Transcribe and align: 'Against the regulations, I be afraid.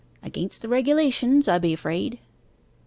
'Against 0.23 0.63
the 0.63 0.67
regulations, 0.67 1.47
I 1.47 1.59
be 1.59 1.73
afraid. 1.73 2.17